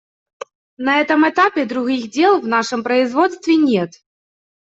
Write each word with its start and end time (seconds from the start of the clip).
На 0.79 0.99
этом 0.99 1.29
этапе 1.29 1.65
других 1.65 2.09
дел 2.09 2.41
в 2.41 2.47
нашем 2.47 2.81
производстве 2.81 3.55
нет. 3.55 3.99